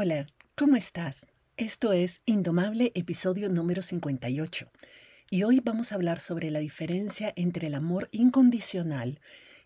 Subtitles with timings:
[0.00, 1.26] Hola, ¿cómo estás?
[1.56, 4.70] Esto es Indomable, episodio número 58.
[5.28, 9.18] Y hoy vamos a hablar sobre la diferencia entre el amor incondicional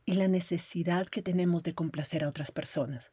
[0.07, 3.13] y la necesidad que tenemos de complacer a otras personas.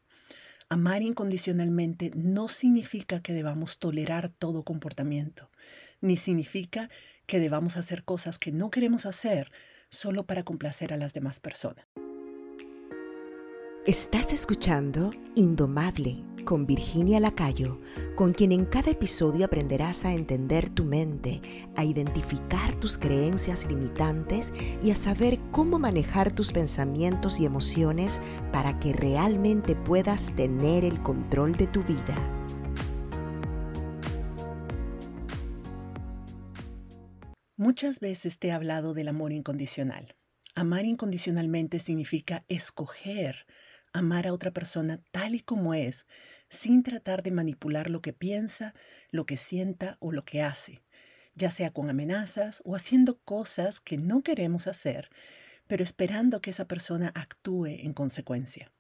[0.70, 5.52] Amar incondicionalmente no significa que debamos tolerar todo comportamiento,
[6.00, 6.90] ni significa
[7.26, 9.52] que debamos hacer cosas que no queremos hacer
[9.90, 11.86] solo para complacer a las demás personas.
[13.90, 17.82] Estás escuchando Indomable con Virginia Lacayo,
[18.16, 21.42] con quien en cada episodio aprenderás a entender tu mente,
[21.76, 28.22] a identificar tus creencias limitantes y a saber cómo manejar tus pensamientos y emociones
[28.54, 32.16] para que realmente puedas tener el control de tu vida.
[37.58, 40.16] Muchas veces te he hablado del amor incondicional.
[40.54, 43.48] Amar incondicionalmente significa escoger
[43.94, 46.06] amar a otra persona tal y como es,
[46.50, 48.74] sin tratar de manipular lo que piensa,
[49.12, 50.82] lo que sienta o lo que hace,
[51.36, 55.10] ya sea con amenazas o haciendo cosas que no queremos hacer,
[55.68, 58.72] pero esperando que esa persona actúe en consecuencia.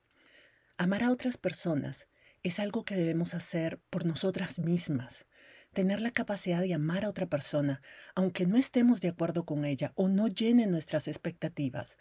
[0.77, 2.07] Amar a otras personas
[2.41, 5.25] es algo que debemos hacer por nosotras mismas.
[5.73, 7.81] Tener la capacidad de amar a otra persona,
[8.15, 11.97] aunque no estemos de acuerdo con ella o no llene nuestras expectativas,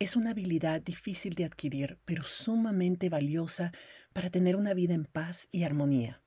[0.00, 3.72] es una habilidad difícil de adquirir, pero sumamente valiosa
[4.12, 6.20] para tener una vida en paz y armonía.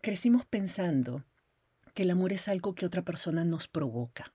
[0.00, 1.24] Crecimos pensando
[1.94, 4.32] que el amor es algo que otra persona nos provoca,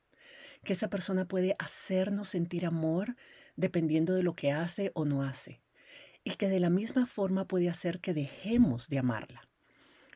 [0.65, 3.15] que esa persona puede hacernos sentir amor
[3.55, 5.61] dependiendo de lo que hace o no hace,
[6.25, 9.47] y que de la misma forma puede hacer que dejemos de amarla.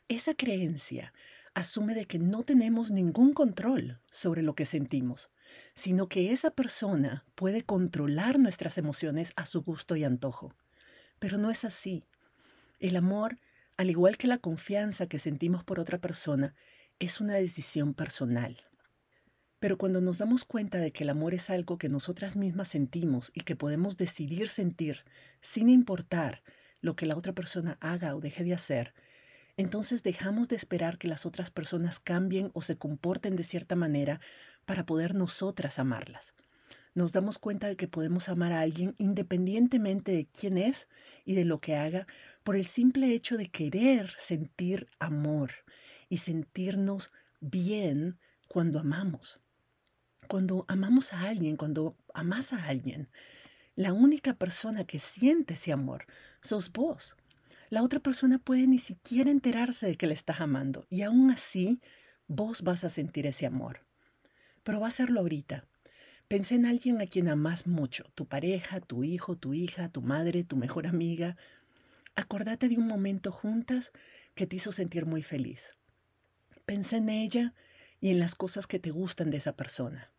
[0.09, 1.13] Esa creencia
[1.57, 5.31] asume de que no tenemos ningún control sobre lo que sentimos,
[5.73, 10.53] sino que esa persona puede controlar nuestras emociones a su gusto y antojo.
[11.17, 12.03] Pero no es así.
[12.79, 13.39] El amor,
[13.75, 16.53] al igual que la confianza que sentimos por otra persona,
[16.99, 18.57] es una decisión personal.
[19.59, 23.31] Pero cuando nos damos cuenta de que el amor es algo que nosotras mismas sentimos
[23.33, 25.05] y que podemos decidir sentir
[25.41, 26.43] sin importar
[26.81, 28.93] lo que la otra persona haga o deje de hacer,
[29.57, 34.21] entonces dejamos de esperar que las otras personas cambien o se comporten de cierta manera
[34.65, 36.33] para poder nosotras amarlas.
[36.93, 40.87] Nos damos cuenta de que podemos amar a alguien independientemente de quién es
[41.25, 42.07] y de lo que haga,
[42.43, 45.51] por el simple hecho de querer sentir amor
[46.07, 49.41] y sentirnos bien cuando amamos.
[50.27, 53.09] Cuando amamos a alguien, cuando amas a alguien,
[53.75, 56.05] la única persona que siente ese amor
[56.41, 57.15] sos vos
[57.69, 61.81] la otra persona puede ni siquiera enterarse de que le estás amando y aún así
[62.27, 63.85] vos vas a sentir ese amor.
[64.63, 65.65] Pero va a hacerlo ahorita.
[66.27, 70.43] Pensé en alguien a quien amas mucho, tu pareja, tu hijo, tu hija, tu madre,
[70.43, 71.37] tu mejor amiga.
[72.15, 73.91] Acordate de un momento juntas
[74.35, 75.73] que te hizo sentir muy feliz.
[76.65, 77.53] Pensé en ella
[78.01, 80.11] y en las cosas que te gustan de esa persona.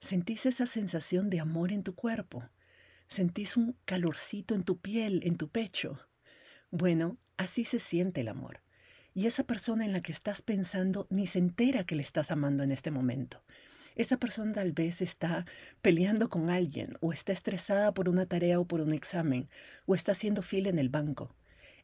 [0.00, 2.48] Sentís esa sensación de amor en tu cuerpo.
[3.06, 6.07] Sentís un calorcito en tu piel, en tu pecho.
[6.70, 8.60] Bueno, así se siente el amor.
[9.14, 12.62] Y esa persona en la que estás pensando ni se entera que le estás amando
[12.62, 13.42] en este momento.
[13.96, 15.46] Esa persona tal vez está
[15.82, 19.48] peleando con alguien o está estresada por una tarea o por un examen
[19.86, 21.34] o está haciendo fila en el banco.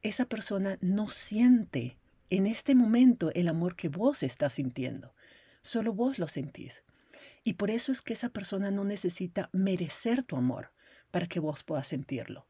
[0.02, 1.96] Esa persona no siente
[2.28, 5.14] en este momento el amor que vos estás sintiendo.
[5.62, 6.84] Solo vos lo sentís.
[7.42, 10.72] Y por eso es que esa persona no necesita merecer tu amor
[11.10, 12.46] para que vos puedas sentirlo.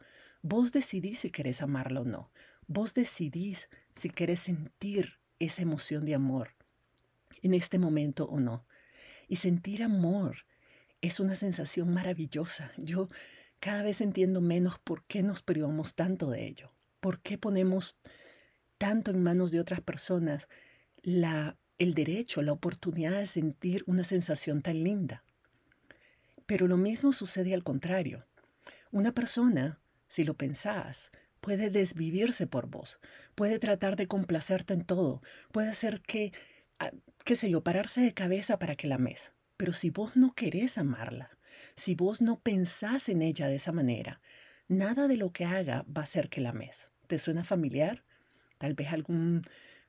[0.47, 2.31] Vos decidís si querés amarlo o no.
[2.67, 6.51] Vos decidís si querés sentir esa emoción de amor
[7.41, 8.67] en este momento o no.
[9.27, 10.45] Y sentir amor
[11.01, 12.73] es una sensación maravillosa.
[12.77, 13.09] Yo
[13.59, 16.75] cada vez entiendo menos por qué nos privamos tanto de ello.
[17.01, 17.97] ¿Por qué ponemos
[18.77, 20.51] tanto en manos de otras personas
[21.01, 25.25] la, el derecho, la oportunidad de sentir una sensación tan linda?
[26.45, 28.27] Pero lo mismo sucede al contrario.
[28.93, 31.11] Una persona si lo pensás,
[31.41, 33.01] puede desvivirse por vos,
[33.35, 35.23] puede tratar de complacerte en todo,
[35.53, 36.33] puede hacer que,
[36.79, 36.91] ah,
[37.25, 39.33] qué sé yo, pararse de cabeza para que la ames.
[39.57, 41.39] Pero si vos no querés amarla,
[41.77, 44.21] si vos no pensás en ella de esa manera,
[44.69, 46.91] nada de lo que haga va a hacer que la ames.
[47.07, 48.05] ¿Te suena familiar?
[48.59, 49.43] Tal vez algún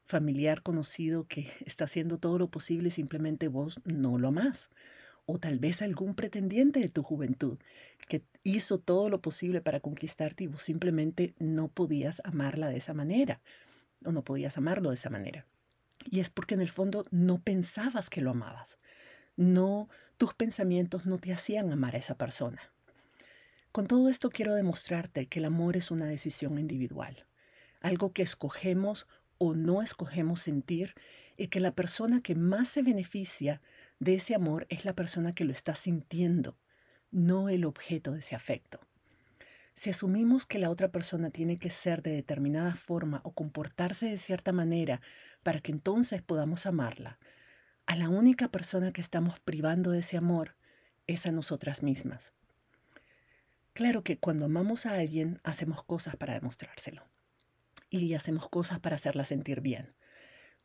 [0.06, 4.69] familiar conocido que está haciendo todo lo posible y simplemente vos no lo amás
[5.25, 7.57] o tal vez algún pretendiente de tu juventud
[8.07, 12.94] que hizo todo lo posible para conquistarte y vos simplemente no podías amarla de esa
[12.94, 13.42] manera
[14.04, 15.45] o no podías amarlo de esa manera.
[16.10, 18.77] Y es porque en el fondo no pensabas que lo amabas.
[19.36, 22.62] No, tus pensamientos no te hacían amar a esa persona.
[23.71, 27.25] Con todo esto quiero demostrarte que el amor es una decisión individual.
[27.81, 29.06] algo que escogemos
[29.38, 30.95] o no escogemos sentir
[31.38, 33.62] y que la persona que más se beneficia
[34.00, 36.57] de ese amor es la persona que lo está sintiendo,
[37.12, 38.80] no el objeto de ese afecto.
[39.74, 44.18] Si asumimos que la otra persona tiene que ser de determinada forma o comportarse de
[44.18, 45.01] cierta manera
[45.44, 47.19] para que entonces podamos amarla,
[47.86, 50.56] a la única persona que estamos privando de ese amor
[51.07, 52.33] es a nosotras mismas.
[53.74, 57.07] Claro que cuando amamos a alguien hacemos cosas para demostrárselo
[57.89, 59.94] y hacemos cosas para hacerla sentir bien.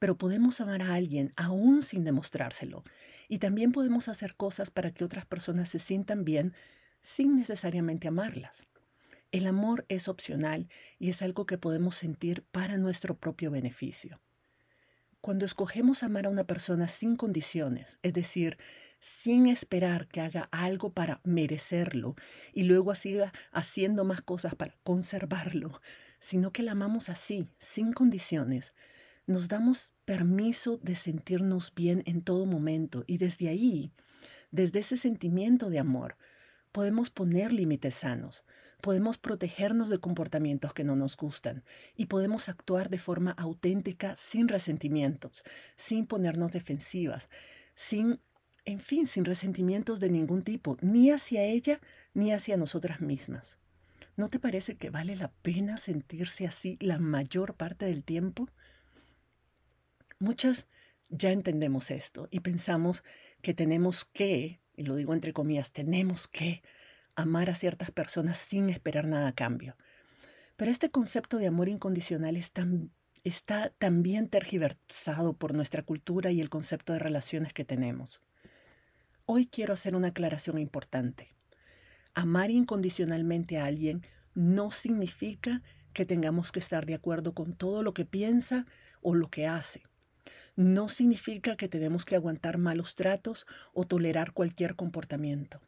[0.01, 2.83] Pero podemos amar a alguien aún sin demostrárselo
[3.29, 6.53] y también podemos hacer cosas para que otras personas se sientan bien
[7.01, 8.67] sin necesariamente amarlas.
[9.31, 10.69] El amor es opcional
[10.99, 14.21] y es algo que podemos sentir para nuestro propio beneficio.
[15.21, 18.59] Cuando escogemos amar a una persona sin condiciones, es decir,
[18.99, 22.17] sin esperar que haga algo para merecerlo
[22.53, 25.81] y luego siga haciendo más cosas para conservarlo,
[26.19, 28.75] sino que la amamos así, sin condiciones,
[29.31, 33.93] nos damos permiso de sentirnos bien en todo momento y desde ahí,
[34.51, 36.17] desde ese sentimiento de amor,
[36.73, 38.45] podemos poner límites sanos,
[38.81, 41.65] podemos protegernos de comportamientos que no nos gustan
[41.97, 45.45] y podemos actuar de forma auténtica sin resentimientos,
[45.77, 47.29] sin ponernos defensivas,
[47.75, 48.21] sin,
[48.65, 51.81] en fin, sin resentimientos de ningún tipo, ni hacia ella
[52.15, 53.59] ni hacia nosotras mismas.
[54.17, 58.49] ¿No te parece que vale la pena sentirse así la mayor parte del tiempo?
[60.21, 60.67] Muchas
[61.09, 63.03] ya entendemos esto y pensamos
[63.41, 66.63] que tenemos que, y lo digo entre comillas, tenemos que
[67.17, 69.79] amar a ciertas personas sin esperar nada a cambio.
[70.57, 76.93] Pero este concepto de amor incondicional está también tergiversado por nuestra cultura y el concepto
[76.93, 78.21] de relaciones que tenemos.
[79.25, 81.35] Hoy quiero hacer una aclaración importante.
[82.13, 85.63] Amar incondicionalmente a alguien no significa
[85.95, 88.67] que tengamos que estar de acuerdo con todo lo que piensa
[89.01, 89.83] o lo que hace.
[90.57, 95.61] No significa que tenemos que aguantar malos tratos o tolerar cualquier comportamiento.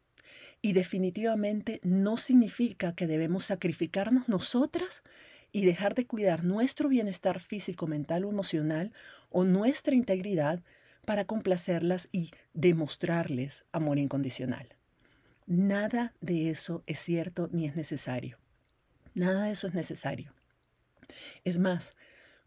[0.61, 5.03] Y definitivamente no significa que debemos sacrificarnos nosotras
[5.51, 8.91] y dejar de cuidar nuestro bienestar físico, mental o emocional
[9.29, 10.61] o nuestra integridad
[11.05, 14.69] para complacerlas y demostrarles amor incondicional.
[15.45, 18.37] Nada de eso es cierto ni es necesario.
[19.13, 20.33] Nada de eso es necesario.
[21.43, 21.95] Es más,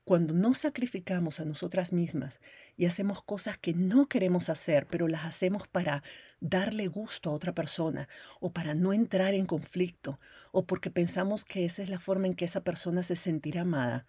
[0.07, 2.41] cuando no sacrificamos a nosotras mismas
[2.77, 6.05] y hacemos cosas que no queremos hacer, pero las hacemos para
[6.39, 8.09] darle gusto a otra persona
[8.39, 10.21] o para no entrar en conflicto
[10.53, 14.07] o porque pensamos que esa es la forma en que esa persona se sentirá amada,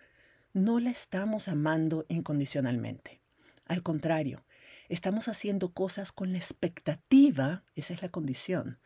[0.53, 3.19] no la estamos amando incondicionalmente.
[3.65, 4.45] Al contrario,
[4.89, 8.77] estamos haciendo cosas con la expectativa, esa es la condición,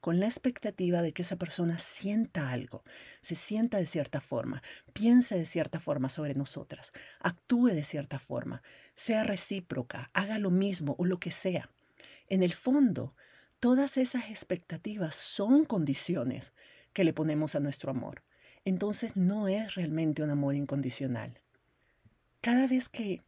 [0.00, 2.82] con la expectativa de que esa persona sienta algo,
[3.20, 4.62] se sienta de cierta forma,
[4.92, 8.62] piense de cierta forma sobre nosotras, actúe de cierta forma,
[8.94, 11.70] sea recíproca, haga lo mismo o lo que sea.
[12.28, 13.14] En el fondo,
[13.58, 16.52] todas esas expectativas son condiciones
[16.92, 18.22] que le ponemos a nuestro amor.
[18.64, 21.40] Entonces no es realmente un amor incondicional.
[22.40, 23.22] Cada vez que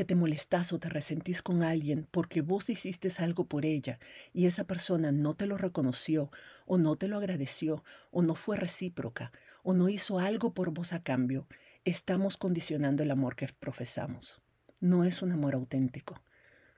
[0.00, 3.98] que te molestas o te resentís con alguien porque vos hiciste algo por ella
[4.32, 6.30] y esa persona no te lo reconoció
[6.64, 9.30] o no te lo agradeció o no fue recíproca
[9.62, 11.46] o no hizo algo por vos a cambio,
[11.84, 14.40] estamos condicionando el amor que profesamos.
[14.80, 16.22] No es un amor auténtico.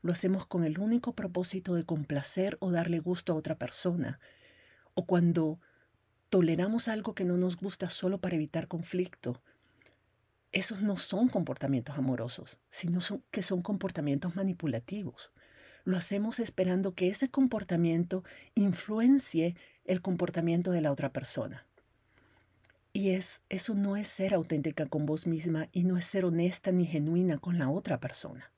[0.00, 4.18] Lo hacemos con el único propósito de complacer o darle gusto a otra persona.
[4.96, 5.60] O cuando
[6.28, 9.40] toleramos algo que no nos gusta solo para evitar conflicto
[10.52, 15.32] esos no son comportamientos amorosos, sino que son comportamientos manipulativos.
[15.84, 18.22] Lo hacemos esperando que ese comportamiento
[18.54, 21.66] influencie el comportamiento de la otra persona.
[22.92, 26.70] Y es, eso no es ser auténtica con vos misma y no es ser honesta
[26.70, 28.52] ni genuina con la otra persona.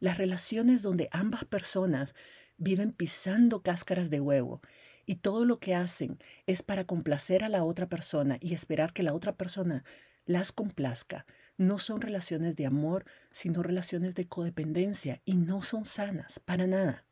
[0.00, 2.14] Las relaciones donde ambas personas
[2.56, 4.62] viven pisando cáscaras de huevo
[5.06, 9.02] y todo lo que hacen es para complacer a la otra persona y esperar que
[9.02, 9.84] la otra persona
[10.26, 11.26] las complazca.
[11.56, 17.04] No son relaciones de amor, sino relaciones de codependencia y no son sanas para nada.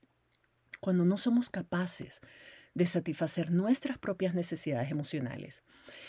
[0.81, 2.21] Cuando no somos capaces
[2.75, 5.63] de satisfacer nuestras propias necesidades emocionales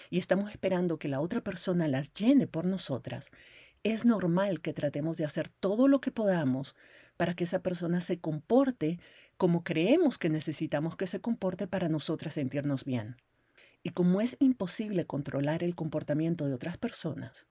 [0.10, 3.30] y estamos esperando que la otra persona las llene por nosotras,
[3.84, 6.76] es normal que tratemos de hacer todo lo que podamos
[7.18, 9.00] para que esa persona se comporte
[9.38, 13.18] como creemos que necesitamos que se comporte para nosotras sentirnos bien.
[13.84, 17.48] Y como es imposible controlar el comportamiento de otras personas,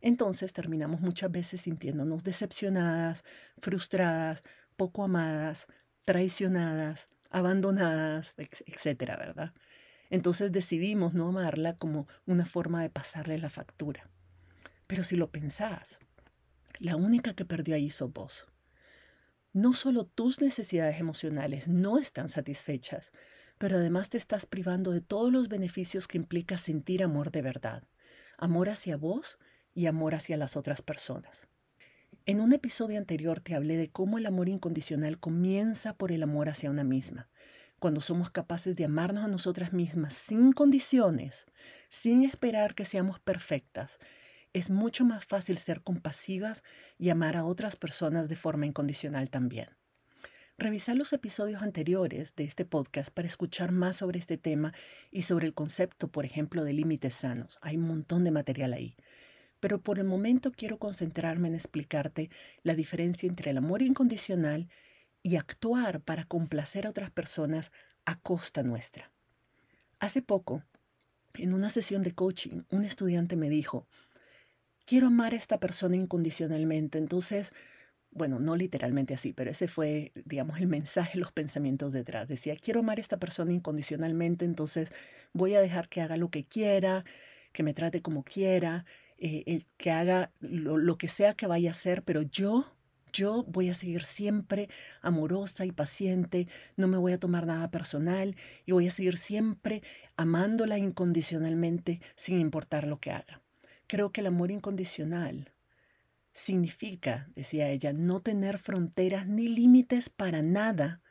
[0.00, 3.24] entonces terminamos muchas veces sintiéndonos decepcionadas,
[3.58, 4.42] frustradas,
[4.76, 5.66] poco amadas,
[6.04, 9.52] traicionadas, abandonadas, etcétera, ¿verdad?
[10.10, 14.08] Entonces decidimos no amarla como una forma de pasarle la factura.
[14.86, 15.98] Pero si lo pensás,
[16.78, 18.46] la única que perdió ahí sos vos.
[19.52, 23.12] No solo tus necesidades emocionales no están satisfechas,
[23.60, 27.84] pero además te estás privando de todos los beneficios que implica sentir amor de verdad,
[28.38, 29.38] amor hacia vos
[29.74, 31.46] y amor hacia las otras personas.
[32.24, 36.48] En un episodio anterior te hablé de cómo el amor incondicional comienza por el amor
[36.48, 37.28] hacia una misma,
[37.78, 41.44] cuando somos capaces de amarnos a nosotras mismas sin condiciones,
[41.90, 43.98] sin esperar que seamos perfectas,
[44.54, 46.64] es mucho más fácil ser compasivas
[46.96, 49.79] y amar a otras personas de forma incondicional también.
[50.60, 54.74] Revisar los episodios anteriores de este podcast para escuchar más sobre este tema
[55.10, 57.58] y sobre el concepto, por ejemplo, de límites sanos.
[57.62, 58.94] Hay un montón de material ahí.
[59.58, 62.28] Pero por el momento quiero concentrarme en explicarte
[62.62, 64.68] la diferencia entre el amor incondicional
[65.22, 67.72] y actuar para complacer a otras personas
[68.04, 69.10] a costa nuestra.
[69.98, 70.62] Hace poco,
[71.36, 73.86] en una sesión de coaching, un estudiante me dijo,
[74.84, 77.54] quiero amar a esta persona incondicionalmente, entonces,
[78.12, 82.28] bueno, no literalmente así, pero ese fue, digamos, el mensaje, los pensamientos detrás.
[82.28, 84.92] Decía, quiero amar a esta persona incondicionalmente, entonces
[85.32, 87.04] voy a dejar que haga lo que quiera,
[87.52, 88.84] que me trate como quiera,
[89.18, 92.72] eh, que haga lo que sea que vaya a hacer, pero yo
[93.12, 94.68] yo voy a seguir siempre
[95.02, 98.36] amorosa y paciente, no me voy a tomar nada personal
[98.66, 99.82] y voy a seguir siempre
[100.16, 103.42] amándola incondicionalmente sin importar lo que haga.
[103.86, 105.52] Creo que el amor incondicional
[106.32, 111.02] significa, decía ella, no tener fronteras ni límites para nada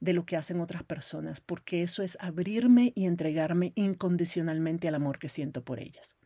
[0.00, 5.18] de lo que hacen otras personas, porque eso es abrirme y entregarme incondicionalmente al amor
[5.18, 6.16] que siento por ellas.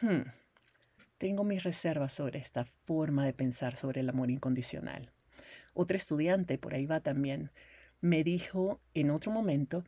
[0.00, 0.22] Hmm
[1.18, 5.12] tengo mis reservas sobre esta forma de pensar sobre el amor incondicional.
[5.74, 7.50] Otra estudiante, por ahí va también,
[8.00, 9.84] me dijo en otro momento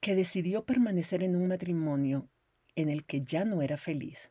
[0.00, 2.28] que decidió permanecer en un matrimonio
[2.76, 4.30] en el que ya no era feliz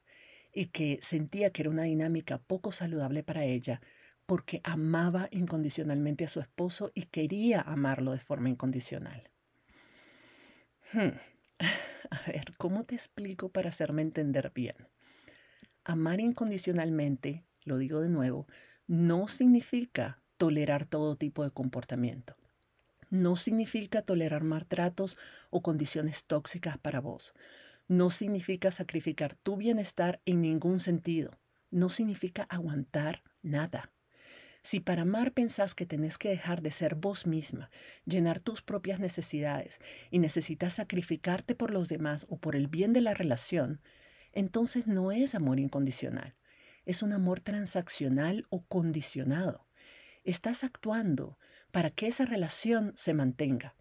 [0.53, 3.81] y que sentía que era una dinámica poco saludable para ella
[4.25, 9.29] porque amaba incondicionalmente a su esposo y quería amarlo de forma incondicional.
[10.93, 11.17] Hmm.
[12.11, 14.75] A ver, ¿cómo te explico para hacerme entender bien?
[15.83, 18.47] Amar incondicionalmente, lo digo de nuevo,
[18.85, 22.35] no significa tolerar todo tipo de comportamiento.
[23.09, 25.17] No significa tolerar maltratos
[25.49, 27.33] o condiciones tóxicas para vos.
[27.89, 31.39] No significa sacrificar tu bienestar en ningún sentido.
[31.71, 33.91] No significa aguantar nada.
[34.61, 37.71] Si para amar pensás que tenés que dejar de ser vos misma,
[38.05, 39.79] llenar tus propias necesidades
[40.11, 43.81] y necesitas sacrificarte por los demás o por el bien de la relación,
[44.33, 46.35] entonces no es amor incondicional,
[46.85, 49.65] es un amor transaccional o condicionado.
[50.23, 51.39] Estás actuando
[51.71, 53.75] para que esa relación se mantenga,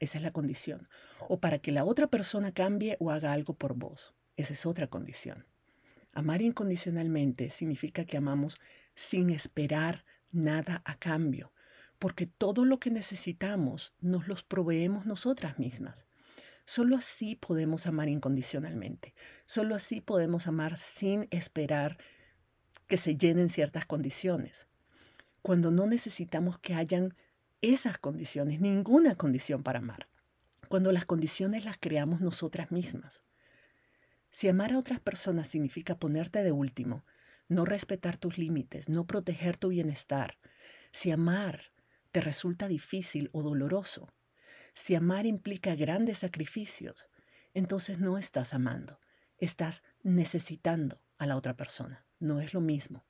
[0.00, 0.88] esa es la condición,
[1.28, 4.88] o para que la otra persona cambie o haga algo por vos, esa es otra
[4.88, 5.46] condición.
[6.12, 8.60] Amar incondicionalmente significa que amamos
[8.94, 11.52] sin esperar nada a cambio,
[11.98, 16.06] porque todo lo que necesitamos nos los proveemos nosotras mismas.
[16.66, 19.14] Solo así podemos amar incondicionalmente.
[19.44, 21.98] Solo así podemos amar sin esperar
[22.86, 24.66] que se llenen ciertas condiciones.
[25.42, 27.14] Cuando no necesitamos que hayan
[27.72, 30.08] esas condiciones, ninguna condición para amar.
[30.68, 33.22] Cuando las condiciones las creamos nosotras mismas.
[34.28, 37.04] Si amar a otras personas significa ponerte de último,
[37.48, 40.38] no respetar tus límites, no proteger tu bienestar,
[40.92, 41.72] si amar
[42.12, 44.12] te resulta difícil o doloroso,
[44.74, 47.08] si amar implica grandes sacrificios,
[47.54, 49.00] entonces no estás amando,
[49.38, 52.04] estás necesitando a la otra persona.
[52.18, 53.04] No es lo mismo.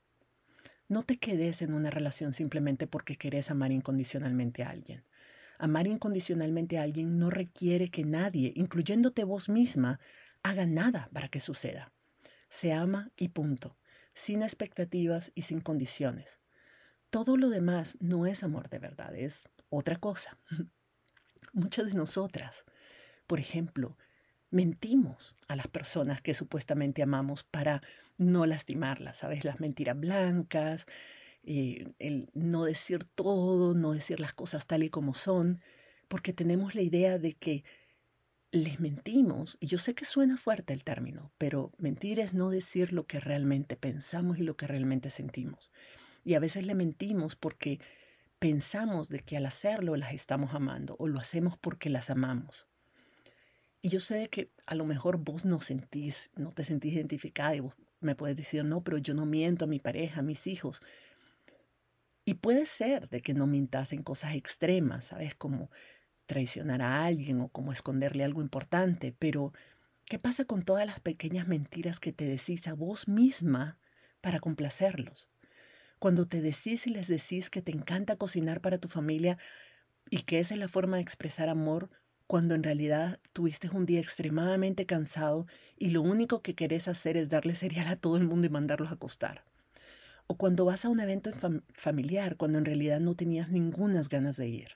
[0.88, 5.04] No te quedes en una relación simplemente porque querés amar incondicionalmente a alguien.
[5.58, 10.00] Amar incondicionalmente a alguien no requiere que nadie, incluyéndote vos misma,
[10.42, 11.92] haga nada para que suceda.
[12.48, 13.76] Se ama y punto,
[14.12, 16.38] sin expectativas y sin condiciones.
[17.10, 20.38] Todo lo demás no es amor de verdad, es otra cosa.
[21.54, 22.64] muchas de nosotras,
[23.26, 23.96] por ejemplo,
[24.54, 27.82] mentimos a las personas que supuestamente amamos para
[28.16, 29.44] no lastimarlas, ¿sabes?
[29.44, 30.86] Las mentiras blancas,
[31.42, 35.60] eh, el no decir todo, no decir las cosas tal y como son,
[36.06, 37.64] porque tenemos la idea de que
[38.52, 42.92] les mentimos, y yo sé que suena fuerte el término, pero mentir es no decir
[42.92, 45.72] lo que realmente pensamos y lo que realmente sentimos.
[46.24, 47.80] Y a veces le mentimos porque
[48.38, 52.68] pensamos de que al hacerlo las estamos amando o lo hacemos porque las amamos.
[53.84, 57.60] Y yo sé que a lo mejor vos no sentís, no te sentís identificada y
[57.60, 60.80] vos me puedes decir, no, pero yo no miento a mi pareja, a mis hijos.
[62.24, 65.34] Y puede ser de que no mintas en cosas extremas, ¿sabes?
[65.34, 65.70] Como
[66.24, 69.52] traicionar a alguien o como esconderle algo importante, pero
[70.06, 73.78] ¿qué pasa con todas las pequeñas mentiras que te decís a vos misma
[74.22, 75.28] para complacerlos?
[75.98, 79.36] Cuando te decís y les decís que te encanta cocinar para tu familia
[80.08, 81.90] y que esa es la forma de expresar amor,
[82.26, 87.28] cuando en realidad tuviste un día extremadamente cansado y lo único que querés hacer es
[87.28, 89.44] darle cereal a todo el mundo y mandarlos a acostar.
[90.26, 91.30] O cuando vas a un evento
[91.74, 94.68] familiar cuando en realidad no tenías ninguna ganas de ir.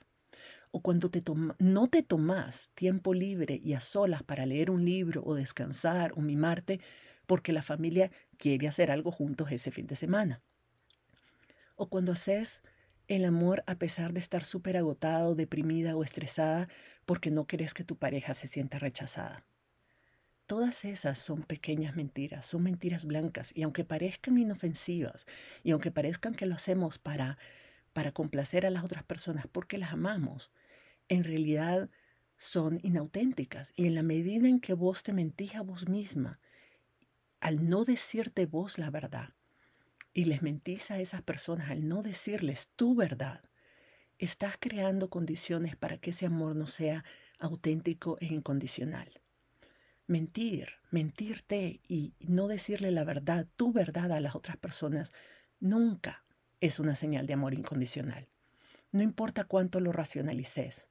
[0.71, 1.23] O cuando te
[1.57, 6.21] no te tomas tiempo libre y a solas para leer un libro o descansar o
[6.21, 6.79] mimarte
[7.25, 10.41] porque la familia quiere hacer algo juntos ese fin de semana.
[11.75, 12.61] O cuando haces
[13.09, 16.69] el amor a pesar de estar súper agotado, deprimida o estresada
[17.05, 19.43] porque no querés que tu pareja se sienta rechazada.
[20.45, 25.25] Todas esas son pequeñas mentiras, son mentiras blancas y aunque parezcan inofensivas
[25.63, 27.37] y aunque parezcan que lo hacemos para
[27.93, 30.51] para complacer a las otras personas porque las amamos,
[31.07, 31.89] en realidad
[32.37, 36.39] son inauténticas y en la medida en que vos te mentís a vos misma,
[37.39, 39.33] al no decirte vos la verdad
[40.13, 43.41] y les mentís a esas personas al no decirles tu verdad,
[44.17, 47.03] estás creando condiciones para que ese amor no sea
[47.39, 49.21] auténtico e incondicional.
[50.07, 55.13] Mentir, mentirte y no decirle la verdad, tu verdad a las otras personas,
[55.59, 56.25] nunca
[56.61, 58.27] es una señal de amor incondicional.
[58.91, 60.87] No importa cuánto lo racionalices.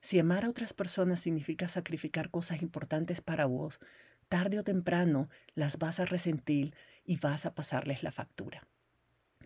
[0.00, 3.80] Si amar a otras personas significa sacrificar cosas importantes para vos,
[4.24, 8.66] tarde o temprano las vas a resentir y vas a pasarles la factura.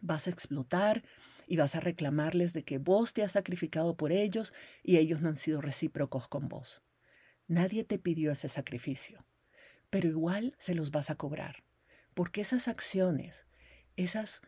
[0.00, 1.02] Vas a explotar
[1.47, 5.28] y vas a reclamarles de que vos te has sacrificado por ellos y ellos no
[5.28, 6.82] han sido recíprocos con vos.
[7.47, 9.25] Nadie te pidió ese sacrificio,
[9.90, 11.64] pero igual se los vas a cobrar,
[12.14, 13.47] porque esas acciones,
[13.97, 14.42] esas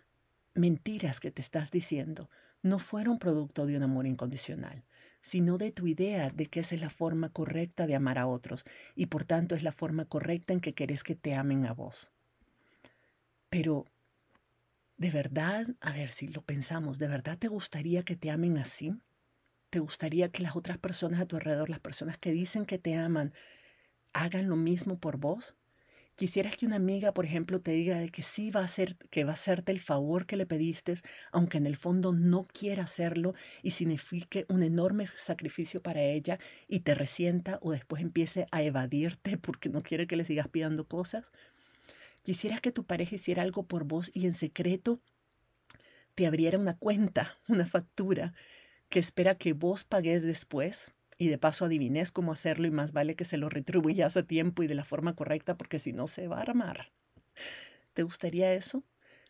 [0.55, 2.29] mentiras que te estás diciendo,
[2.63, 4.85] no fueron producto de un amor incondicional,
[5.23, 8.65] sino de tu idea de que esa es la forma correcta de amar a otros
[8.95, 12.11] y por tanto es la forma correcta en que querés que te amen a vos.
[13.51, 13.87] Pero
[15.01, 18.93] ¿De verdad, a ver si lo pensamos, ¿de verdad te gustaría que te amen así?
[19.71, 22.95] ¿Te gustaría que las otras personas a tu alrededor, las personas que dicen que te
[22.97, 23.33] aman,
[24.13, 25.57] hagan lo mismo por vos?
[26.21, 29.25] ¿Quisieras que una amiga, por ejemplo, te diga de que sí va a hacer, que
[29.25, 30.93] va a hacerte el favor que le pediste,
[31.33, 36.81] aunque en el fondo no quiera hacerlo y signifique un enorme sacrificio para ella y
[36.81, 41.25] te resienta o después empiece a evadirte porque no quiere que le sigas pidiendo cosas?
[42.23, 45.01] Quisieras que tu pareja hiciera algo por vos y en secreto
[46.17, 48.35] te abriera una cuenta, una factura
[48.91, 53.15] que espera que vos pagues después y de paso adivines cómo hacerlo y más vale
[53.15, 56.29] que se lo retribuyas a tiempo y de la forma correcta porque si no se
[56.29, 56.93] va a armar.
[57.93, 58.85] ¿Te gustaría eso?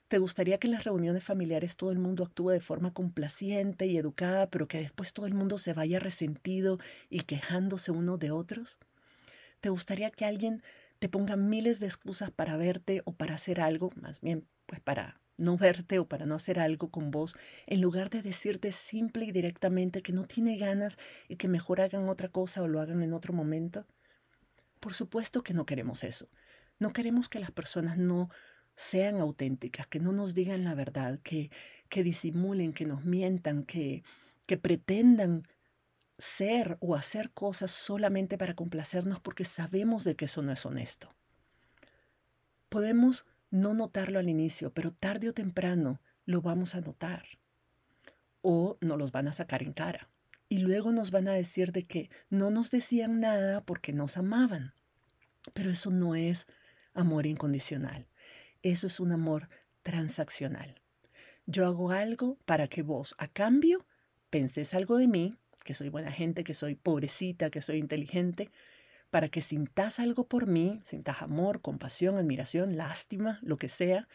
[0.07, 3.97] ¿Te gustaría que en las reuniones familiares todo el mundo actúe de forma complaciente y
[3.99, 8.79] educada, pero que después todo el mundo se vaya resentido y quejándose uno de otros?
[9.61, 10.63] ¿Te gustaría que alguien
[11.01, 15.20] te pongan miles de excusas para verte o para hacer algo, más bien pues para
[15.41, 19.33] no verte o para no hacer algo con vos, en lugar de decirte simple y
[19.33, 20.99] directamente que no tiene ganas
[21.29, 23.87] y que mejor hagan otra cosa o lo hagan en otro momento?
[24.79, 26.29] Por supuesto que no queremos eso.
[26.79, 28.31] No queremos que las personas no
[28.77, 31.51] sean auténticas, que no nos digan la verdad, que,
[31.89, 34.03] que disimulen, que nos mientan, que,
[34.47, 35.47] que pretendan
[36.19, 41.15] ser o hacer cosas solamente para complacernos porque sabemos de que eso no es honesto.
[42.69, 47.25] Podemos no notarlo al inicio, pero tarde o temprano lo vamos a notar.
[48.43, 50.09] O nos los van a sacar en cara.
[50.49, 54.75] Y luego nos van a decir de que no nos decían nada porque nos amaban.
[55.53, 56.47] Pero eso no es
[56.95, 58.09] amor incondicional.
[58.63, 59.49] Eso es un amor
[59.83, 60.81] transaccional.
[61.47, 63.87] Yo hago algo para que vos, a cambio,
[64.31, 68.51] penses algo de mí que soy buena gente, que soy pobrecita, que soy inteligente,
[69.11, 74.09] para que sintas algo por mí, sintas amor, compasión, admiración, lástima, lo que sea,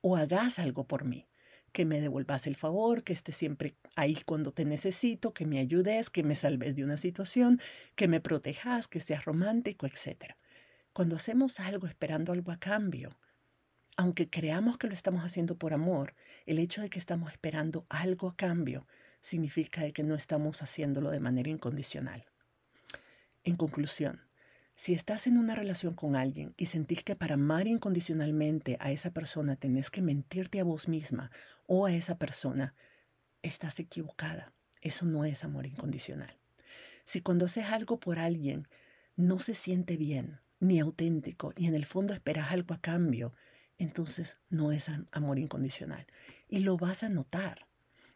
[0.00, 1.28] o hagas algo por mí,
[1.72, 6.10] que me devuelvas el favor, que estés siempre ahí cuando te necesito, que me ayudes,
[6.10, 7.60] que me salves de una situación,
[7.94, 10.34] que me protejas, que seas romántico, etc.
[10.92, 13.16] Cuando hacemos algo esperando algo a cambio,
[13.96, 16.14] aunque creamos que lo estamos haciendo por amor,
[16.46, 18.86] el hecho de que estamos esperando algo a cambio
[19.20, 22.26] significa que no estamos haciéndolo de manera incondicional.
[23.44, 24.20] En conclusión,
[24.74, 29.10] si estás en una relación con alguien y sentís que para amar incondicionalmente a esa
[29.10, 31.30] persona tenés que mentirte a vos misma
[31.66, 32.74] o a esa persona,
[33.42, 34.52] estás equivocada.
[34.80, 36.36] Eso no es amor incondicional.
[37.04, 38.66] Si cuando haces algo por alguien
[39.16, 43.34] no se siente bien, ni auténtico, y en el fondo esperas algo a cambio,
[43.78, 46.06] entonces no es amor incondicional.
[46.48, 47.66] Y lo vas a notar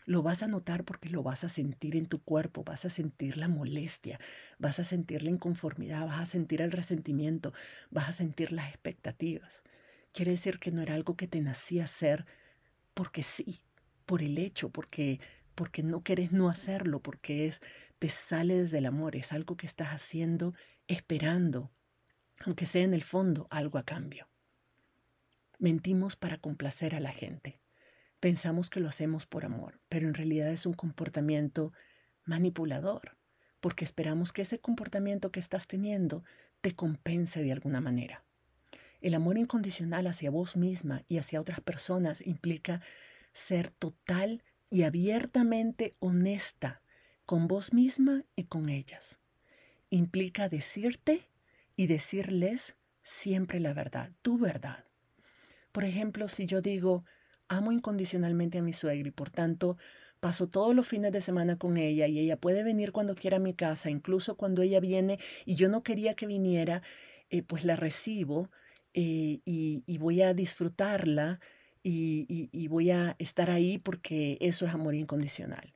[0.07, 3.37] Lo vas a notar porque lo vas a sentir en tu cuerpo, vas a sentir
[3.37, 4.19] la molestia,
[4.59, 7.53] vas a sentir la inconformidad, vas a sentir el resentimiento,
[7.91, 9.63] vas a sentir las expectativas.
[10.13, 12.25] Quiere decir que no era algo que te nacía hacer
[12.95, 13.61] porque sí,
[14.07, 15.21] por el hecho, porque
[15.57, 17.61] porque no quieres no hacerlo, porque es
[17.99, 20.55] te sale desde el amor, es algo que estás haciendo
[20.87, 21.73] esperando,
[22.45, 24.29] aunque sea en el fondo algo a cambio.
[25.59, 27.59] Mentimos para complacer a la gente.
[28.27, 31.73] Pensamos que lo hacemos por amor, pero en realidad es un comportamiento
[32.25, 33.17] manipulador,
[33.61, 36.25] porque esperamos que ese comportamiento que estás teniendo
[36.61, 38.25] te compense de alguna manera.
[39.01, 42.81] El amor incondicional hacia vos misma y hacia otras personas implica
[43.33, 46.83] ser total y abiertamente honesta
[47.27, 49.21] con vos misma y con ellas.
[49.89, 51.31] Implica decirte
[51.77, 54.85] y decirles siempre la verdad, tu verdad.
[55.71, 57.05] Por ejemplo, si yo digo,
[57.49, 59.77] amo incondicionalmente a mi suegra y por tanto
[60.21, 63.41] paso todos los fines de semana con ella y ella puede venir cuando quiera a
[63.41, 66.83] mi casa, incluso cuando ella viene y yo no quería que viniera,
[67.31, 68.51] eh, pues la recibo
[68.95, 71.41] eh, y, voy a disfrutarla
[71.83, 75.75] y, y voy a estar ahí porque eso es amor incondicional.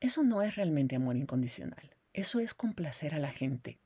[0.00, 3.78] Eso no es realmente amor incondicional, eso es complacer a la gente.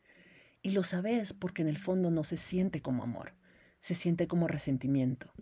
[0.63, 3.35] Y lo sabes porque en el fondo no se siente como amor,
[3.81, 5.33] se siente como resentimiento.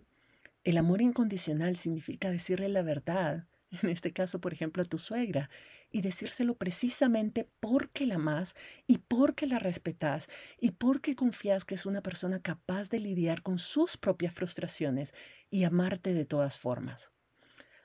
[0.63, 3.47] El amor incondicional significa decirle la verdad,
[3.83, 5.49] en este caso, por ejemplo, a tu suegra,
[5.91, 10.27] y decírselo precisamente porque la amas y porque la respetas
[10.59, 15.13] y porque confías que es una persona capaz de lidiar con sus propias frustraciones
[15.49, 17.09] y amarte de todas formas.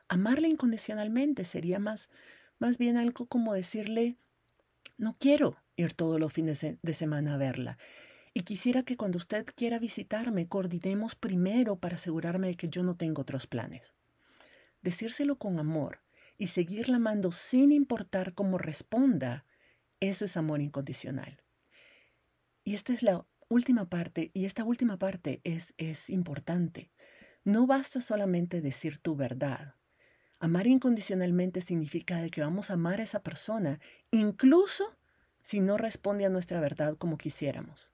[0.09, 2.11] Amarle incondicionalmente sería más,
[2.59, 4.19] más bien algo como decirle,
[4.99, 7.79] no quiero ir todos los fines de semana a verla
[8.35, 12.97] y quisiera que cuando usted quiera visitarme coordinemos primero para asegurarme de que yo no
[12.97, 13.95] tengo otros planes.
[14.83, 16.01] Decírselo con amor
[16.37, 19.47] y seguirla amando sin importar cómo responda,
[20.01, 21.43] eso es amor incondicional.
[22.65, 26.91] Y esta es la última parte, y esta última parte es, es importante.
[27.45, 29.77] No basta solamente decir tu verdad.
[30.41, 33.79] Amar incondicionalmente significa que vamos a amar a esa persona,
[34.11, 34.97] incluso
[35.41, 37.94] si no responde a nuestra verdad como quisiéramos.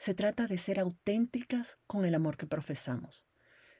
[0.00, 3.26] Se trata de ser auténticas con el amor que profesamos.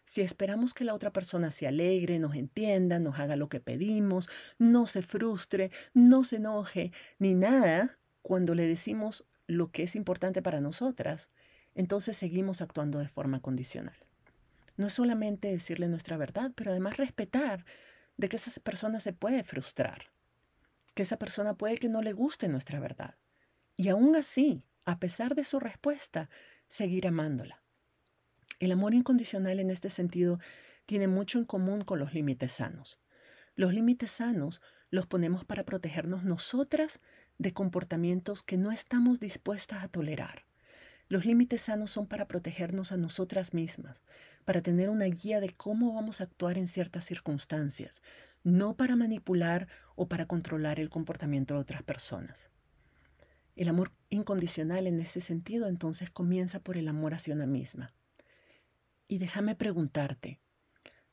[0.04, 4.28] Si esperamos que la otra persona se alegre, nos entienda, nos haga lo que pedimos,
[4.58, 10.42] no se frustre, no se enoje, ni nada, cuando le decimos lo que es importante
[10.42, 11.30] para nosotras,
[11.74, 13.96] entonces seguimos actuando de forma condicional.
[14.76, 17.64] No es solamente decirle nuestra verdad, pero además respetar
[18.18, 20.12] de que esa persona se puede frustrar,
[20.92, 23.14] que esa persona puede que no le guste nuestra verdad.
[23.74, 26.30] Y aún así, a pesar de su respuesta,
[26.68, 27.62] seguir amándola.
[28.58, 30.38] El amor incondicional en este sentido
[30.86, 32.98] tiene mucho en común con los límites sanos.
[33.54, 37.00] Los límites sanos los ponemos para protegernos nosotras
[37.38, 40.44] de comportamientos que no estamos dispuestas a tolerar.
[41.08, 44.02] Los límites sanos son para protegernos a nosotras mismas,
[44.44, 48.02] para tener una guía de cómo vamos a actuar en ciertas circunstancias,
[48.44, 52.49] no para manipular o para controlar el comportamiento de otras personas.
[53.56, 57.92] El amor incondicional en ese sentido entonces comienza por el amor hacia una misma.
[59.08, 60.40] Y déjame preguntarte,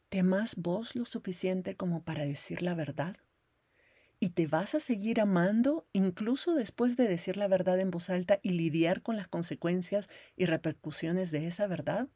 [0.10, 3.17] ¿te amas vos lo suficiente como para decir la verdad?
[4.19, 8.39] ¿Y te vas a seguir amando incluso después de decir la verdad en voz alta
[8.41, 12.08] y lidiar con las consecuencias y repercusiones de esa verdad?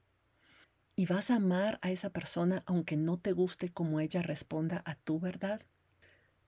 [0.95, 4.95] ¿Y vas a amar a esa persona aunque no te guste como ella responda a
[4.95, 5.61] tu verdad?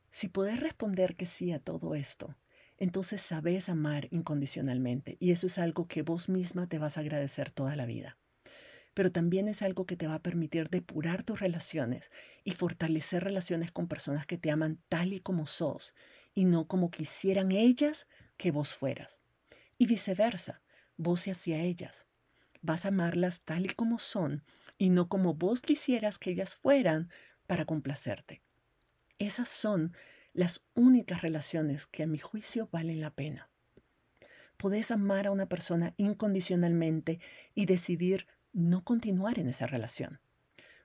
[0.09, 2.35] Si puedes responder que sí a todo esto,
[2.83, 7.49] entonces sabes amar incondicionalmente y eso es algo que vos misma te vas a agradecer
[7.49, 8.17] toda la vida.
[8.93, 12.11] Pero también es algo que te va a permitir depurar tus relaciones
[12.43, 15.95] y fortalecer relaciones con personas que te aman tal y como sos
[16.35, 19.17] y no como quisieran ellas que vos fueras.
[19.77, 20.61] Y viceversa,
[20.97, 22.05] vos hacia ellas.
[22.61, 24.43] Vas a amarlas tal y como son
[24.77, 27.09] y no como vos quisieras que ellas fueran
[27.47, 28.41] para complacerte.
[29.19, 29.95] Esas son
[30.33, 33.49] las únicas relaciones que a mi juicio valen la pena.
[34.57, 37.19] Podés amar a una persona incondicionalmente
[37.53, 40.19] y decidir no continuar en esa relación.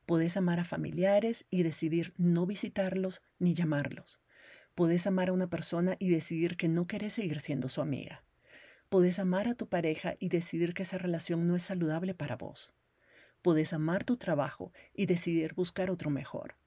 [0.05, 4.21] Podés amar a familiares y decidir no visitarlos ni llamarlos.
[4.75, 8.25] Podés amar a una persona y decidir que no querés seguir siendo su amiga.
[8.89, 12.75] Podés amar a tu pareja y decidir que esa relación no es saludable para vos.
[13.43, 16.58] Podés amar tu trabajo y decidir buscar otro mejor.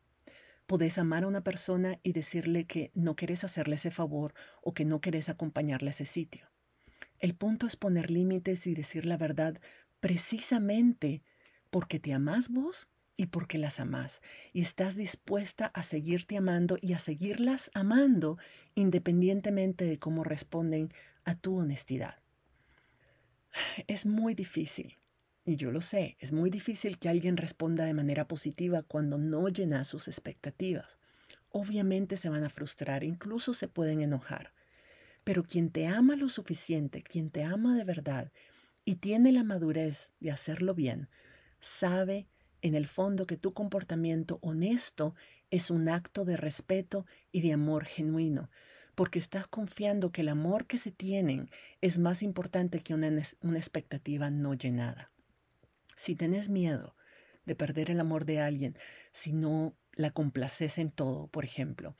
[0.72, 4.86] Podés amar a una persona y decirle que no querés hacerle ese favor o que
[4.86, 6.50] no querés acompañarle a ese sitio.
[7.20, 9.60] El punto es poner límites y decir la verdad
[10.00, 11.24] precisamente
[11.72, 14.22] porque te amás vos y porque las amas
[14.54, 18.38] y estás dispuesta a seguirte amando y a seguirlas amando
[18.74, 20.94] independientemente de cómo responden
[21.26, 22.22] a tu honestidad.
[23.88, 25.01] Es muy difícil,
[25.44, 29.48] y yo lo sé, es muy difícil que alguien responda de manera positiva cuando no
[29.48, 30.98] llena sus expectativas.
[31.50, 34.54] Obviamente se van a frustrar, incluso se pueden enojar.
[35.24, 38.32] Pero quien te ama lo suficiente, quien te ama de verdad
[38.86, 41.10] y tiene la madurez de hacerlo bien,
[41.60, 42.28] sabe
[42.62, 45.16] en el fondo que tu comportamiento honesto
[45.50, 48.50] es un acto de respeto y de amor genuino,
[48.94, 51.50] porque estás confiando que el amor que se tienen
[51.82, 53.10] es más importante que una,
[53.42, 55.11] una expectativa no llenada.
[56.02, 56.96] Si tenés miedo
[57.46, 58.76] de perder el amor de alguien,
[59.12, 61.96] si no la complaces en todo, por ejemplo,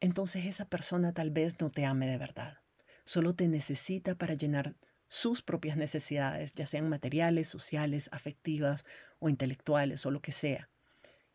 [0.00, 2.60] entonces esa persona tal vez no te ame de verdad.
[3.04, 4.74] Solo te necesita para llenar
[5.08, 8.86] sus propias necesidades, ya sean materiales, sociales, afectivas
[9.18, 10.70] o intelectuales o lo que sea.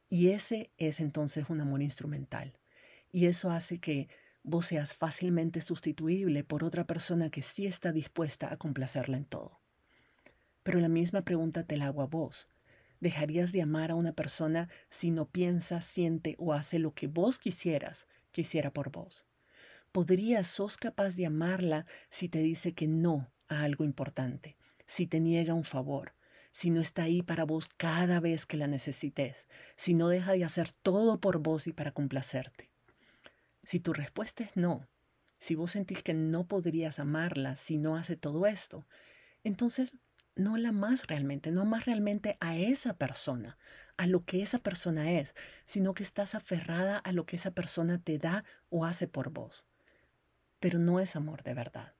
[0.09, 2.57] Y ese es entonces un amor instrumental.
[3.11, 4.09] Y eso hace que
[4.41, 9.60] vos seas fácilmente sustituible por otra persona que sí está dispuesta a complacerla en todo.
[10.63, 12.47] Pero la misma pregunta te la hago a vos.
[12.99, 17.39] ¿Dejarías de amar a una persona si no piensa, siente o hace lo que vos
[17.39, 19.25] quisieras que hiciera por vos?
[19.91, 25.19] ¿Podrías, sos capaz de amarla si te dice que no a algo importante, si te
[25.19, 26.13] niega un favor,
[26.53, 30.45] si no está ahí para vos cada vez que la necesites, si no deja de
[30.45, 32.69] hacer todo por vos y para complacerte?
[33.63, 34.87] Si tu respuesta es no,
[35.39, 38.87] si vos sentís que no podrías amarla si no hace todo esto,
[39.43, 39.91] entonces
[40.43, 43.57] no la más realmente, no más realmente a esa persona,
[43.97, 47.99] a lo que esa persona es, sino que estás aferrada a lo que esa persona
[47.99, 49.65] te da o hace por vos.
[50.59, 51.93] Pero no es amor de verdad.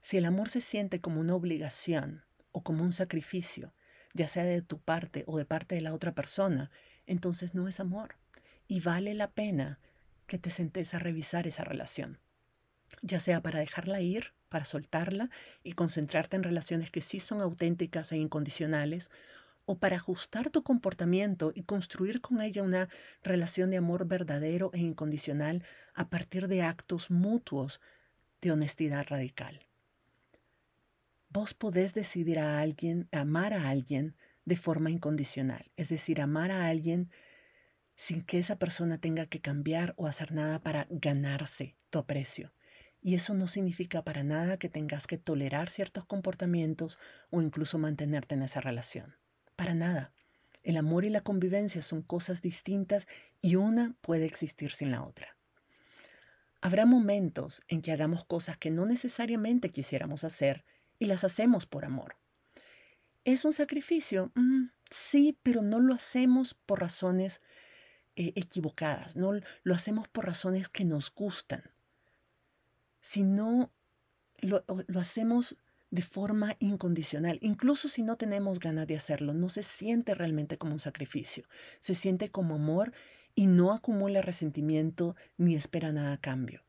[0.00, 3.74] Si el amor se siente como una obligación o como un sacrificio,
[4.12, 6.70] ya sea de tu parte o de parte de la otra persona,
[7.06, 8.16] entonces no es amor.
[8.68, 9.80] Y vale la pena
[10.26, 12.18] que te sentes a revisar esa relación,
[13.02, 15.30] ya sea para dejarla ir para soltarla
[15.64, 19.10] y concentrarte en relaciones que sí son auténticas e incondicionales,
[19.64, 22.88] o para ajustar tu comportamiento y construir con ella una
[23.24, 27.80] relación de amor verdadero e incondicional a partir de actos mutuos
[28.40, 29.66] de honestidad radical.
[31.30, 34.14] Vos podés decidir a alguien, amar a alguien
[34.44, 37.10] de forma incondicional, es decir, amar a alguien
[37.96, 42.53] sin que esa persona tenga que cambiar o hacer nada para ganarse tu aprecio.
[43.06, 48.34] Y eso no significa para nada que tengas que tolerar ciertos comportamientos o incluso mantenerte
[48.34, 49.14] en esa relación.
[49.56, 50.14] Para nada.
[50.62, 53.06] El amor y la convivencia son cosas distintas
[53.42, 55.36] y una puede existir sin la otra.
[56.62, 60.64] Habrá momentos en que hagamos cosas que no necesariamente quisiéramos hacer
[60.98, 62.16] y las hacemos por amor.
[63.26, 64.32] ¿Es un sacrificio?
[64.34, 67.42] Mm, sí, pero no lo hacemos por razones
[68.16, 71.73] eh, equivocadas, no lo hacemos por razones que nos gustan
[73.04, 73.70] si no
[74.40, 74.64] lo,
[74.98, 75.58] hacemos
[75.90, 80.72] de forma incondicional, incluso si no tenemos ganas de hacerlo, no se siente realmente como
[80.72, 81.44] un sacrificio,
[81.80, 82.92] se siente como amor
[83.34, 86.64] y no acumula resentimiento ni espera nada a cambio.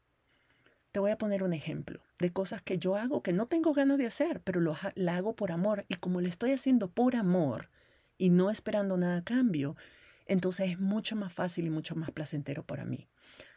[0.92, 3.98] Te voy a poner un ejemplo de cosas que yo hago que no tengo ganas
[3.98, 7.70] de hacer, pero lo, la hago por amor y como le estoy haciendo por amor
[8.18, 9.78] y no esperando nada a cambio,
[10.26, 13.08] entonces es mucho más fácil y mucho más placentero para mí.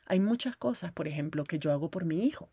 [0.06, 2.52] Hay muchas cosas, por ejemplo, que yo hago por mi hijo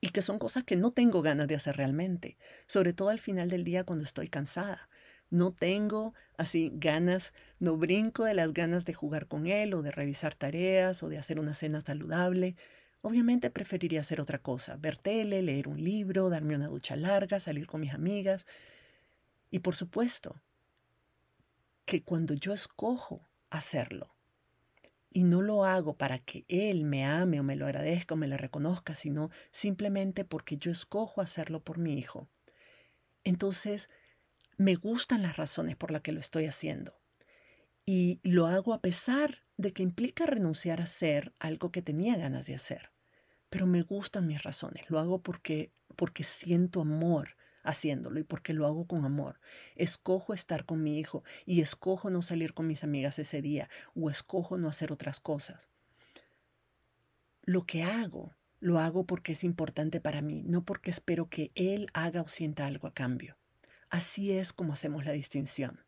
[0.00, 3.48] y que son cosas que no tengo ganas de hacer realmente, sobre todo al final
[3.50, 4.88] del día cuando estoy cansada.
[5.30, 9.90] No tengo así ganas, no brinco de las ganas de jugar con él o de
[9.90, 12.56] revisar tareas o de hacer una cena saludable.
[13.02, 17.66] Obviamente preferiría hacer otra cosa, ver tele, leer un libro, darme una ducha larga, salir
[17.66, 18.46] con mis amigas.
[19.50, 20.40] Y por supuesto
[21.84, 24.14] que cuando yo escojo hacerlo,
[25.10, 28.28] y no lo hago para que Él me ame o me lo agradezca o me
[28.28, 32.28] lo reconozca, sino simplemente porque yo escojo hacerlo por mi hijo.
[33.24, 33.88] Entonces,
[34.56, 36.98] me gustan las razones por las que lo estoy haciendo.
[37.86, 42.46] Y lo hago a pesar de que implica renunciar a hacer algo que tenía ganas
[42.46, 42.90] de hacer.
[43.48, 44.90] Pero me gustan mis razones.
[44.90, 49.40] Lo hago porque, porque siento amor haciéndolo y porque lo hago con amor.
[49.76, 54.10] Escojo estar con mi hijo y escojo no salir con mis amigas ese día o
[54.10, 55.68] escojo no hacer otras cosas.
[57.42, 61.88] Lo que hago, lo hago porque es importante para mí, no porque espero que él
[61.94, 63.38] haga o sienta algo a cambio.
[63.88, 65.84] Así es como hacemos la distinción.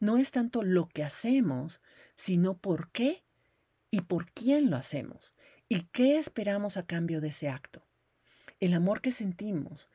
[0.00, 1.80] No es tanto lo que hacemos,
[2.14, 3.24] sino por qué
[3.90, 5.34] y por quién lo hacemos
[5.68, 7.86] y qué esperamos a cambio de ese acto.
[8.60, 9.88] El amor que sentimos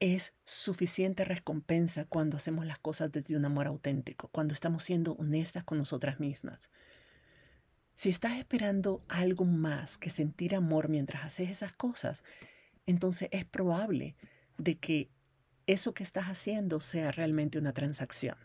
[0.00, 5.64] es suficiente recompensa cuando hacemos las cosas desde un amor auténtico, cuando estamos siendo honestas
[5.64, 6.70] con nosotras mismas.
[7.94, 12.24] Si estás esperando algo más que sentir amor mientras haces esas cosas,
[12.84, 14.16] entonces es probable
[14.58, 15.10] de que
[15.66, 18.36] eso que estás haciendo sea realmente una transacción.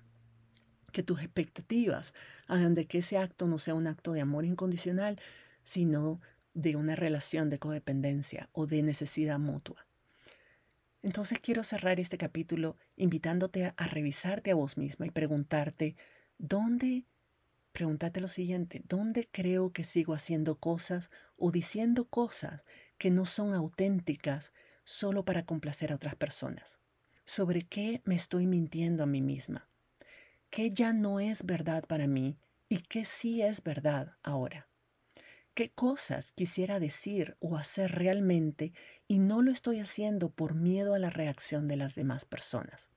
[0.93, 2.13] Que tus expectativas
[2.47, 5.19] hagan de que ese acto no sea un acto de amor incondicional,
[5.63, 6.21] sino
[6.53, 9.85] de una relación de codependencia o de necesidad mutua.
[11.03, 15.95] Entonces quiero cerrar este capítulo invitándote a, revisarte a vos misma y preguntarte,
[16.37, 17.05] ¿dónde,
[17.71, 22.65] pregúntate lo siguiente, ¿dónde creo que sigo haciendo cosas o diciendo cosas
[22.99, 26.79] que no son auténticas solo para complacer a otras personas?
[27.25, 29.69] ¿Sobre qué me estoy mintiendo a mí misma?
[30.51, 32.37] ¿Qué ya no es verdad para mí
[32.69, 34.70] y qué sí es verdad ahora?
[35.53, 38.73] Qué cosas quisiera decir o hacer realmente
[39.07, 42.89] y no lo estoy haciendo por miedo a la reacción de las demás personas.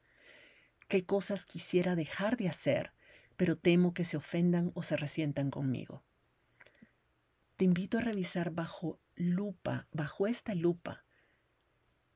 [0.89, 2.93] Qué cosas quisiera dejar de hacer,
[3.37, 6.05] pero temo que se ofendan o se resientan conmigo.
[7.57, 11.05] Te invito a revisar bajo lupa, bajo esta lupa,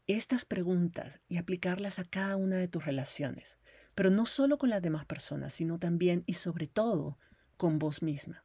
[0.07, 3.57] estas preguntas y aplicarlas a cada una de tus relaciones,
[3.95, 7.19] pero no solo con las demás personas, sino también y sobre todo
[7.57, 8.45] con vos misma.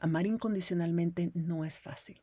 [0.00, 2.22] Amar incondicionalmente no es fácil.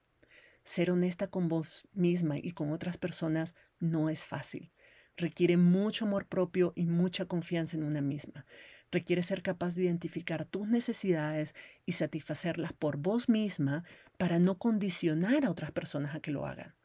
[0.64, 4.72] Ser honesta con vos misma y con otras personas no es fácil.
[5.16, 8.46] Requiere mucho amor propio y mucha confianza en una misma.
[8.92, 11.54] Requiere ser capaz de identificar tus necesidades
[11.86, 13.84] y satisfacerlas por vos misma
[14.18, 16.76] para no condicionar a otras personas a que lo hagan.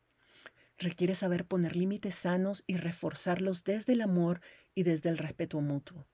[0.79, 4.41] Requiere saber poner límites sanos y reforzarlos desde el amor
[4.75, 6.07] y desde el respeto mutuo.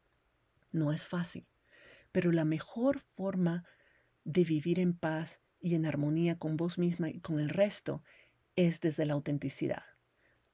[0.71, 1.47] No es fácil,
[2.13, 3.65] pero la mejor forma
[4.29, 8.03] de vivir en paz y en armonía con vos misma y con el resto
[8.57, 9.85] es desde la autenticidad.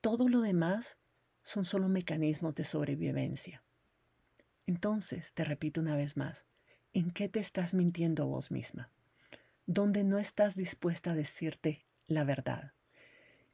[0.00, 0.96] Todo lo demás
[1.42, 3.64] son solo mecanismos de sobrevivencia.
[4.66, 6.44] Entonces, te repito una vez más,
[6.92, 8.92] ¿en qué te estás mintiendo vos misma?
[9.66, 12.74] ¿Dónde no estás dispuesta a decirte la verdad?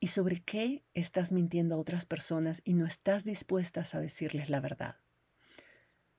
[0.00, 4.60] ¿Y sobre qué estás mintiendo a otras personas y no estás dispuesta a decirles la
[4.60, 4.96] verdad?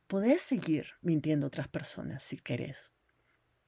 [0.07, 2.91] Podés seguir mintiendo a otras personas si querés,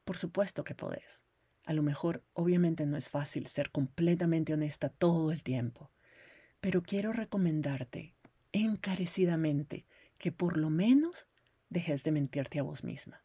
[0.04, 1.24] por supuesto que podés.
[1.66, 5.92] A lo mejor, obviamente no es fácil ser completamente honesta todo el tiempo,
[6.60, 8.16] pero quiero recomendarte
[8.52, 9.86] encarecidamente
[10.18, 11.28] que por lo menos
[11.70, 13.24] dejes de mentirte a vos misma.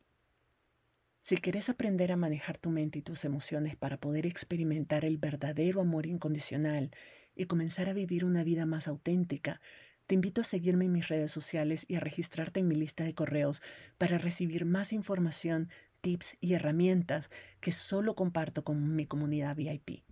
[1.21, 5.81] Si quieres aprender a manejar tu mente y tus emociones para poder experimentar el verdadero
[5.81, 6.91] amor incondicional
[7.35, 9.61] y comenzar a vivir una vida más auténtica,
[10.07, 13.15] te invito a seguirme en mis redes sociales y a registrarte en mi lista de
[13.15, 13.61] correos
[13.99, 15.69] para recibir más información
[16.09, 17.29] tips y herramientas
[17.61, 20.05] que solo comparto con mi comunidad VIP.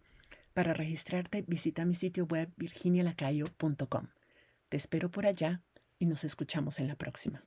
[0.53, 4.09] Para registrarte, visita mi sitio web virginialacayo.com.
[4.69, 5.63] Te espero por allá
[5.99, 7.45] y nos escuchamos en la próxima.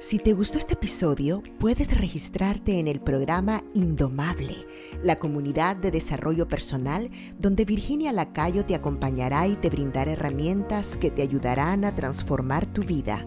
[0.00, 4.66] Si te gustó este episodio, puedes registrarte en el programa Indomable,
[5.02, 11.10] la comunidad de desarrollo personal donde Virginia Lacayo te acompañará y te brindará herramientas que
[11.10, 13.26] te ayudarán a transformar tu vida